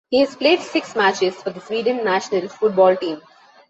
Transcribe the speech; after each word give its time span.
He 0.09 0.19
has 0.21 0.35
played 0.35 0.59
six 0.63 0.95
matches 0.95 1.35
for 1.35 1.51
the 1.51 1.61
Sweden 1.61 2.03
national 2.03 2.47
football 2.49 2.97
team. 2.97 3.21